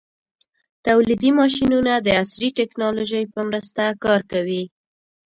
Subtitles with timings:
[0.85, 4.63] تولیدي ماشینونه د عصري ټېکنالوژۍ په مرسته کار کوي.